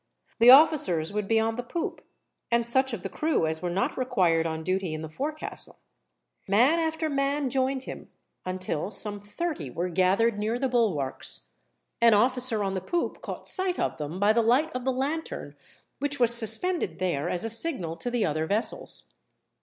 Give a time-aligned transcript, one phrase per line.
[0.39, 2.03] The officers would be on the poop,
[2.49, 5.77] and such of the crew as were not required on duty in the forecastle.
[6.47, 8.09] Man after man joined him,
[8.43, 11.53] until some thirty were gathered near the bulwarks.
[12.01, 15.55] An officer on the poop caught sight of them by the light of the lantern,
[15.99, 19.13] which was suspended there as a signal to the other vessels.